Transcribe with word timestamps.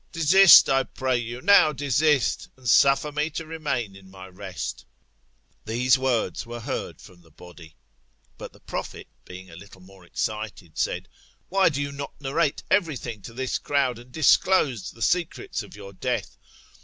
Desist, 0.11 0.67
I 0.67 0.81
pray 0.81 1.15
you, 1.17 1.41
now 1.43 1.71
desist, 1.71 2.49
and 2.57 2.67
suffer 2.67 3.11
me 3.11 3.29
to 3.29 3.45
remain 3.45 3.95
in 3.95 4.09
my 4.09 4.25
rest. 4.27 4.83
These 5.65 5.99
words 5.99 6.43
were 6.43 6.61
heard 6.61 6.99
from 6.99 7.21
the 7.21 7.29
body. 7.29 7.75
But 8.35 8.51
the 8.51 8.61
prophet, 8.61 9.05
being 9.25 9.51
a 9.51 9.55
little 9.55 9.81
more 9.81 10.03
excited, 10.03 10.79
said, 10.79 11.07
Why 11.49 11.69
do 11.69 11.79
you 11.83 11.91
do 11.91 11.97
not 11.97 12.19
narrate 12.19 12.63
every 12.71 12.97
thing 12.97 13.21
to 13.21 13.33
this 13.35 13.59
crowd, 13.59 13.99
and 13.99 14.11
disclose 14.11 14.89
the 14.89 15.03
secrets 15.03 15.61
of 15.61 15.75
your 15.75 15.93
death 15.93 16.35